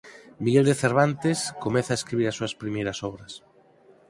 [0.43, 3.33] Miguel de Cervantes comeza a escribir as súas primeiras obras.